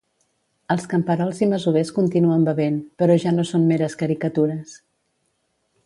Els 0.75 0.87
camperols 0.93 1.41
i 1.47 1.49
masovers 1.51 1.91
continuen 1.99 2.47
bevent, 2.49 2.81
però 3.03 3.19
ja 3.25 3.35
no 3.37 3.47
són 3.53 3.69
meres 3.75 4.01
caricatures. 4.01 4.77